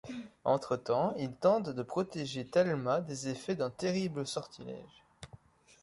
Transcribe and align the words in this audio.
Entretemps, 0.45 1.13
ils 1.19 1.31
tentent 1.35 1.69
de 1.69 1.83
protéger 1.83 2.47
Thelma 2.47 3.01
des 3.01 3.27
effets 3.29 3.53
d’un 3.53 3.69
terrible 3.69 4.25
sortilège. 4.25 5.03